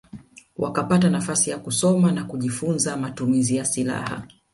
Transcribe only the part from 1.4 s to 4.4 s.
ya kusoma na kujifunza matumizi ya silaha